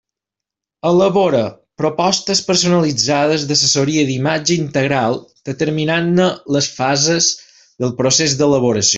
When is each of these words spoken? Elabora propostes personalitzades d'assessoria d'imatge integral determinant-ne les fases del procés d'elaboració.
Elabora 0.91 1.41
propostes 1.81 2.39
personalitzades 2.47 3.43
d'assessoria 3.51 4.05
d'imatge 4.07 4.57
integral 4.61 5.19
determinant-ne 5.51 6.25
les 6.57 6.71
fases 6.79 7.27
del 7.85 7.93
procés 8.01 8.35
d'elaboració. 8.41 8.89